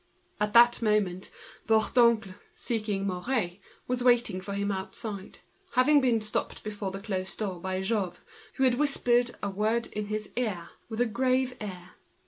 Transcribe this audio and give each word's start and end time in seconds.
At 0.39 0.53
that 0.53 0.81
moment, 0.81 1.29
Bourdoncle, 1.67 2.33
seeking 2.55 3.05
Mouret, 3.05 3.59
was 3.87 4.03
waiting 4.03 4.41
for 4.41 4.53
him 4.55 4.71
outside, 4.71 5.37
stopped 6.21 6.63
before 6.63 6.89
the 6.89 6.99
closed 6.99 7.37
door 7.37 7.59
by 7.61 7.81
Jouve, 7.81 8.19
who 8.55 8.63
had 8.63 8.79
said 8.89 9.35
a 9.43 9.51
word 9.51 9.85
in 9.93 10.05
his 10.07 10.31
ear 10.35 10.69
with 10.89 11.01
a 11.01 11.05
grave 11.05 11.55
air. 11.61 11.91